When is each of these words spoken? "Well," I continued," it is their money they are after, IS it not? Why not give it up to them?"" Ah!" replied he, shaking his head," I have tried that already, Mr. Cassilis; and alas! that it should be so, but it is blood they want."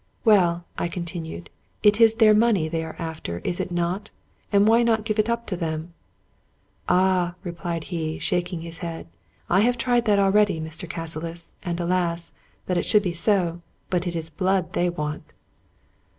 "Well," 0.25 0.65
I 0.79 0.87
continued," 0.87 1.51
it 1.83 2.01
is 2.01 2.15
their 2.15 2.33
money 2.33 2.67
they 2.67 2.83
are 2.83 2.95
after, 2.97 3.37
IS 3.43 3.59
it 3.59 3.71
not? 3.71 4.09
Why 4.51 4.81
not 4.81 5.03
give 5.05 5.19
it 5.19 5.29
up 5.29 5.45
to 5.45 5.55
them?"" 5.55 5.93
Ah!" 6.89 7.35
replied 7.43 7.83
he, 7.93 8.17
shaking 8.17 8.61
his 8.61 8.79
head," 8.79 9.05
I 9.47 9.59
have 9.59 9.77
tried 9.77 10.05
that 10.05 10.17
already, 10.17 10.59
Mr. 10.59 10.89
Cassilis; 10.89 11.53
and 11.61 11.79
alas! 11.79 12.31
that 12.65 12.79
it 12.79 12.85
should 12.87 13.03
be 13.03 13.13
so, 13.13 13.59
but 13.91 14.07
it 14.07 14.15
is 14.15 14.31
blood 14.31 14.73
they 14.73 14.89
want." 14.89 15.33